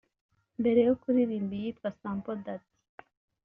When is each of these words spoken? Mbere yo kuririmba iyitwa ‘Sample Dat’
Mbere 0.59 0.79
yo 0.87 0.93
kuririmba 1.01 1.53
iyitwa 1.57 1.89
‘Sample 2.01 2.39
Dat’ 2.45 2.63